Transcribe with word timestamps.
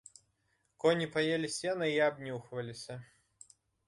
Коні 0.83 1.07
паелі 1.15 1.49
сена 1.55 1.85
і 1.95 1.99
абнюхваліся. 2.07 2.97